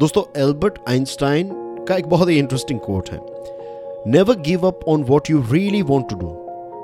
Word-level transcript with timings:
दोस्तों 0.00 0.22
Albert 0.36 0.78
Einstein 0.88 1.50
का 1.88 1.96
एक 1.96 2.06
बहुत 2.06 2.28
ही 2.28 2.36
इंटरेस्टिंग 2.38 2.80
कोट 2.80 3.08
है। 3.10 3.18
Never 4.06 4.38
give 4.46 4.66
up 4.66 4.80
on 4.88 5.04
what 5.04 5.30
you 5.30 5.40
really 5.52 5.80
want 5.82 6.08
to 6.10 6.16
do 6.16 6.28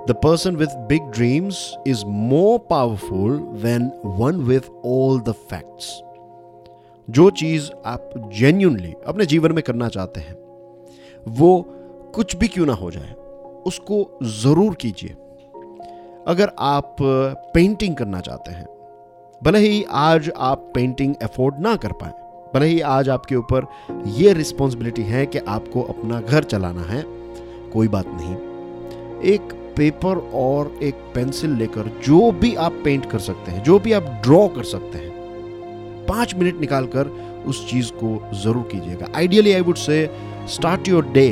the 0.09 0.15
person 0.23 0.57
with 0.57 0.77
big 0.89 1.11
dreams 1.11 1.59
is 1.87 2.05
more 2.07 2.59
powerful 2.71 3.37
than 3.63 3.91
one 4.21 4.41
with 4.45 4.71
all 4.85 5.21
the 5.21 5.33
facts 5.51 5.91
जो 7.09 7.29
चीज़ 7.33 7.71
आप 7.87 8.11
genuinely 8.35 8.95
अपने 9.07 9.27
जीवन 9.27 9.53
में 9.53 9.63
करना 9.63 9.89
चाहते 9.89 10.21
हैं, 10.21 10.37
वो 11.29 11.61
कुछ 12.15 12.37
भी 12.37 12.49
क्यों 12.49 12.67
ना 12.67 12.75
हो 12.75 12.91
जाए, 12.91 13.13
उसको 13.67 14.19
ज़रूर 14.43 14.75
कीजिए। 14.77 15.15
अगर 16.29 16.53
आप 16.61 16.97
पेंटिंग 17.55 17.97
करना 17.97 18.21
चाहते 18.21 18.53
हैं, 18.53 18.67
भले 19.43 19.59
ही 19.59 19.85
आज 20.01 20.33
आप 20.41 20.71
पेंटिंग 20.75 21.15
अफोर्ड 21.23 21.61
ना 21.61 21.77
कर 21.77 21.93
पाए 21.93 22.21
भले 22.55 22.67
ही 22.67 22.81
आज 22.81 23.09
आपके 23.09 23.37
ऊपर 23.37 23.67
ये 24.17 24.33
रिस्पॉन्सिबिलिटी 24.33 25.03
है 25.03 25.25
कि 25.27 25.39
आपको 25.39 25.83
अपना 25.83 26.21
घर 26.21 26.45
चलाना 26.45 26.83
है, 26.83 27.05
कोई 27.73 27.89
बात 27.89 28.07
नहीं। 28.09 28.35
एक 29.33 29.53
पेपर 29.77 30.19
और 30.35 30.73
एक 30.83 30.95
पेंसिल 31.15 31.51
लेकर 31.51 31.91
जो 32.05 32.31
भी 32.33 32.55
आप 32.57 32.81
पेंट 32.85 33.11
कर 33.11 33.19
सकते 33.19 33.53
हैं, 33.53 33.63
जो 33.63 33.79
भी 33.79 33.93
आप 33.93 34.03
ड्रॉ 34.25 34.47
कर 34.49 34.65
सकते 34.65 34.99
हैं, 34.99 35.11
पाँच 36.07 36.35
मिनट 36.35 36.61
निकालकर 36.61 37.09
उस 37.47 37.67
चीज़ 37.71 37.91
को 37.95 38.11
ज़रूर 38.43 38.69
कीजिएगा। 38.73 39.09
Ideally 39.17 39.53
I 39.53 39.61
would 39.61 39.77
say 39.77 40.09
start 40.49 40.89
your 40.89 41.07
day 41.07 41.31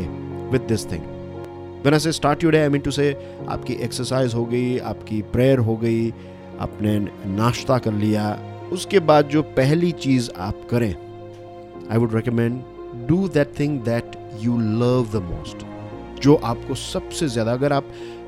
with 0.52 0.68
this 0.68 0.91
thing 0.93 1.02
when 1.84 1.95
I 1.95 2.01
say 2.01 2.12
start 2.12 2.45
your 2.45 2.52
day 2.52 2.59
I 2.59 2.68
mean 2.68 2.80
to 2.80 2.91
say 2.91 3.12
आपकी 3.48 3.74
एक्सरसाइज 3.74 4.34
हो 4.34 4.45
गई, 4.45 4.79
आपकी 4.79 5.21
प्रेयर 5.32 5.59
हो 5.59 5.77
गई, 5.77 6.10
आपने 6.60 6.98
नाश्ता 7.27 7.79
कर 7.79 7.93
लिया, 7.93 8.38
उसके 8.73 8.98
बाद 9.01 9.29
जो 9.29 9.43
पहली 9.52 9.93
चीज़ 9.93 10.30
आप 10.38 10.66
करें 10.71 10.95
I 11.90 11.98
would 11.98 12.14
recommend 12.14 12.62
do 13.06 13.28
that 13.28 13.59
thing 13.59 13.80
that 13.80 14.16
you 14.40 14.59
love 14.59 15.09
the 15.12 15.23
most 15.23 15.66
जो 16.23 16.34
आपको 16.34 16.74
सबसे 16.74 17.28
ज़्यादा, 17.28 17.52
अगर 17.52 17.73
आप 17.73 17.84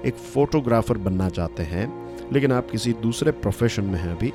एक 0.06 0.14
फोटोग्राफर 0.14 0.98
बनना 0.98 1.28
चाहते 1.28 1.62
हैं, 1.62 1.86
लेकिन 2.32 2.52
आप 2.52 2.70
किसी 2.70 2.92
दूसरे 2.92 3.32
प्रोफेशन 3.32 3.84
में 3.84 3.98
हैं 3.98 4.16
अभी, 4.16 4.32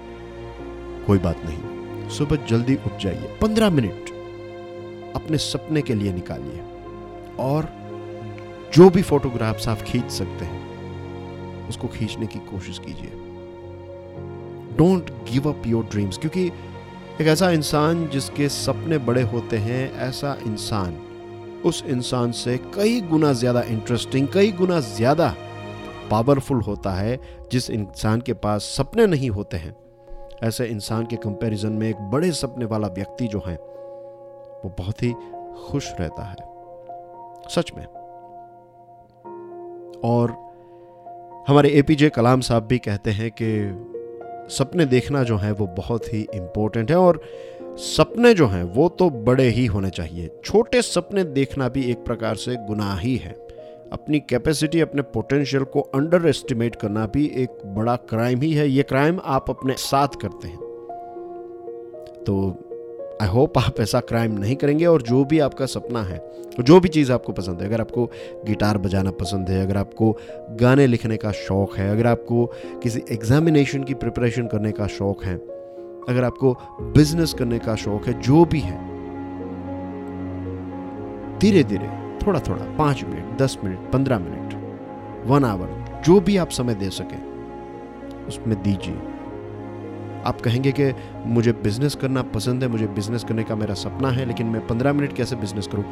कोई 1.07 1.17
बात 1.17 1.41
नहीं। 1.45 2.09
सुबह 2.09 2.45
जल्दी 2.45 2.75
उठ 2.75 3.01
जाइए। 3.01 3.37
पंद्रह 3.41 3.69
मिनट 3.69 4.09
अपने 5.15 5.37
सपने 5.37 5.81
के 5.81 5.95
लिए 5.95 6.13
निकालिए। 6.13 6.61
और 7.39 7.69
जो 8.73 8.89
भी 8.89 9.01
फोटोग्राफ्स 9.01 9.67
आप 9.67 9.81
खींच 9.81 10.11
सकते 10.11 10.45
हैं, 10.45 11.67
उसको 11.69 11.87
खींचने 11.87 12.27
की 12.27 12.39
कोशिश 12.39 12.79
कीजिए। 12.79 13.11
Don't 14.77 15.09
give 15.31 15.49
up 15.49 15.67
your 15.67 15.83
dreams 15.83 16.17
क्योंकि 16.17 16.49
एक 17.21 17.27
ऐसा 17.27 17.49
इंसान 17.49 18.07
जिसके 18.07 18.49
सपने 18.49 18.97
बड़े 18.97 19.21
होते 19.21 19.57
हैं, 19.57 19.93
ऐसा 19.99 20.37
इंसान 20.45 20.95
उस 21.65 21.83
इंसान 21.87 22.31
से 22.31 22.57
कई 22.57 23.01
गुना 23.01 23.33
ज़्यादा 23.33 23.61
इंटरेस्टिंग 23.61 24.27
कई 24.27 24.51
गुना 24.51 24.79
ज़्यादा 24.79 25.35
पावरफुल 26.11 26.61
होता 26.61 26.91
है, 26.91 27.19
जिस 27.51 27.69
इंसान 27.69 28.21
के 28.21 28.33
पास 28.33 28.63
सपने 28.77 29.05
नहीं 29.07 29.29
होते 29.29 29.57
हैं। 29.57 29.75
ऐसे 30.43 30.65
इंसान 30.65 31.05
के 31.05 31.15
कंपैरिजन 31.15 31.71
में 31.71 31.89
एक 31.89 32.01
बड़े 32.11 32.31
सपने 32.31 32.65
वाला 32.65 32.87
व्यक्ति 32.87 33.27
जो 33.27 33.43
है, 33.47 33.55
वो 33.55 34.75
बहुत 34.77 35.03
ही 35.03 35.13
खुश 35.67 35.91
रहता 35.99 36.23
है। 36.23 36.35
सच 37.49 37.71
में। 37.77 37.85
और 40.03 40.31
हमारे 41.47 41.69
एपीजे 41.69 42.09
कलाम 42.09 42.41
साहब 42.41 42.63
भी 42.63 42.77
कहते 42.77 43.11
हैं 43.11 43.31
कि 43.31 43.47
सपने 44.49 44.85
देखना 44.85 45.23
जो 45.23 45.37
है 45.37 45.51
वो 45.51 45.67
बहुत 45.67 46.13
ही 46.13 46.27
इम्पोर्टेंट 46.33 46.91
है 46.91 46.97
और 46.97 47.21
सपने 47.63 48.33
जो 48.33 48.47
हैं 48.47 48.63
वो 48.63 48.89
तो 48.89 49.09
बड़े 49.09 49.47
ही 49.49 49.65
होने 49.65 49.89
चाहिए। 49.89 50.31
छोटे 50.45 50.81
सपने 50.81 51.23
देखना 51.23 51.69
भी 51.69 51.91
एक 51.91 51.97
प्रकार 51.97 52.35
से 52.35 52.55
गुनाह 52.55 52.99
ही 52.99 53.15
है। 53.15 53.47
अपनी 53.93 54.19
कैपेसिटी 54.19 54.81
अपने 54.81 55.01
पोटेंशियल 55.01 55.63
को 55.63 55.81
अंडर 55.81 56.27
एस्टिमेट 56.27 56.75
करना 56.75 57.05
भी 57.07 57.25
एक 57.25 57.49
बड़ा 57.65 57.95
क्राइम 57.95 58.41
ही 58.41 58.53
है। 58.53 58.69
ये 58.69 58.83
क्राइम 58.83 59.19
आप 59.25 59.49
अपने 59.49 59.73
साथ 59.73 60.07
करते 60.07 60.47
हैं। 60.47 60.57
तो 62.27 62.63
आई 63.21 63.27
होप 63.27 63.57
आप 63.57 63.79
ऐसा 63.79 63.99
क्राइम 63.99 64.31
नहीं 64.31 64.55
करेंगे 64.55 64.85
और 64.85 65.01
जो 65.01 65.25
भी 65.25 65.39
आपका 65.39 65.65
सपना 65.65 66.03
है, 66.03 66.31
जो 66.59 66.79
भी 66.79 66.89
चीज़ 66.89 67.11
आपको 67.11 67.33
पसंद 67.33 67.61
है, 67.61 67.67
अगर 67.67 67.81
आपको 67.81 68.05
गिटार 68.45 68.77
बजाना 68.77 69.11
पसंद 69.11 69.49
है, 69.49 69.61
अगर 69.61 69.77
आपको 69.77 70.17
गाने 70.57 70.87
लिखने 70.87 71.17
का 71.17 71.31
शौक़ 71.31 71.75
है, 71.77 71.89
अगर 71.91 72.07
आपको 72.07 72.45
किसी 72.83 73.03
एग्जामिनेशन 73.11 73.83
की 73.83 73.93
प्रिपरेशन 73.93 74.47
करने 74.47 74.71
का 74.71 74.87
शौक़ 74.87 75.23
है, 75.25 75.35
अगर 76.09 76.23
आपको 76.23 76.53
बिज़नेस 76.81 77.33
करने 77.33 77.59
का 77.59 77.75
शौक़ 77.75 78.05
है, 78.05 78.19
जो 78.21 78.45
भी 78.45 78.59
है, 78.59 78.77
धीरे 81.39 81.63
धीरे 81.63 81.89
थोड़ा 82.27 82.39
थोड़ा 82.39 82.65
पाँच 82.77 83.03
मिनट, 83.03 83.37
दस 83.39 83.57
मिनट, 83.63 83.91
पंद्रह 83.91 84.19
मिनट 84.19 84.53
वन 85.27 85.45
आवर 85.45 86.01
जो 86.05 86.19
भी 86.19 86.37
आप 86.37 86.49
समय 86.49 86.75
दे 86.75 86.89
सकें, 86.89 87.21
उसमें 88.27 88.61
दीजिए। 88.63 88.95
आप 90.25 90.41
कहेंगे 90.41 90.71
कि 90.71 90.91
मुझे 91.25 91.51
बिज़नेस 91.53 91.95
करना 91.95 92.21
पसंद 92.21 92.63
है, 92.63 92.69
मुझे 92.69 92.87
बिज़नेस 92.87 93.23
करने 93.23 93.43
का 93.43 93.55
मेरा 93.55 93.73
सपना 93.73 94.09
है, 94.09 94.25
लेकिन 94.25 94.47
मैं 94.47 94.67
पंद्रह 94.67 94.93
मिनट 94.93 95.13
कैसे 95.13 95.35
बिज़नेस 95.35 95.67
करूँ? 95.67 95.83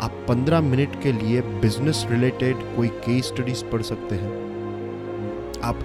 आप 0.00 0.24
पंद्रह 0.28 0.60
मिनट 0.60 1.02
के 1.02 1.12
लिए 1.12 1.40
बिज़नेस 1.40 2.06
रिलेटेड 2.10 2.56
कोई 2.76 2.88
केस 2.88 3.24
स्टडीज़ 3.24 3.64
पढ़ 3.64 3.82
सकते 3.82 4.14
हैं। 4.14 4.32
आप 5.64 5.78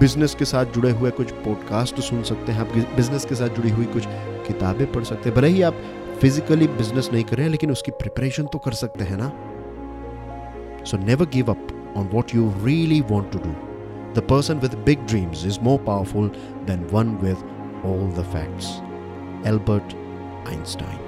बिज़नेस 0.00 0.34
के 0.34 0.44
साथ 0.44 0.64
जुड़े 0.64 0.90
हुए 0.90 1.10
कुछ 1.10 1.30
पॉडकास्ट 1.30 2.00
सुन 2.00 2.22
सकते 2.22 2.52
हैं। 2.52 2.60
आप 2.60 2.94
बिज़नेस 2.96 3.24
के 3.24 3.34
साथ 3.34 3.48
जुड़ी 3.48 3.70
हुई 3.70 3.84
कुछ 3.84 4.04
किताबें 4.46 4.92
पढ़ 4.92 5.04
सकते 5.04 5.28
हैं। 5.28 5.38
भले 5.38 5.48
ही 5.48 5.62
आप 5.62 5.74
फिजिकली 6.20 6.66
बिज़नेस 6.66 7.10
नहीं 7.12 7.24
करें 7.24 7.48
लेकिन 7.48 7.70
उसकी 7.70 7.90
प्रिपरेशन 7.90 8.46
तो 8.46 8.58
कर 8.58 8.72
सकते 8.72 9.04
हैं 9.04 9.16
ना। 9.16 9.32
So 10.84 10.96
never 10.96 11.26
give 11.26 11.50
up 11.50 11.94
on 11.96 12.08
what 12.12 12.34
you 12.34 12.52
really 12.64 13.00
want 13.00 13.32
to 13.32 13.38
do 13.38 13.54
The 14.08 14.22
person 14.22 14.60
with 14.60 14.74
big 14.86 15.02
dreams 15.06 15.44
is 15.44 15.58
more 15.60 15.78
powerful 15.78 16.30
than 16.66 16.86
one 16.90 17.10
with 17.20 17.44
all 17.84 18.08
the 18.16 18.24
facts. 18.24 18.70
Albert 19.44 19.94
Einstein. 20.46 21.07